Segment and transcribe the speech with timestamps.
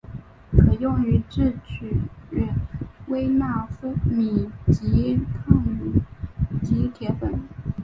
[0.51, 1.95] 可用于制取
[3.09, 3.67] 微纳
[4.05, 6.01] 米级羰
[6.65, 7.39] 基铁粉。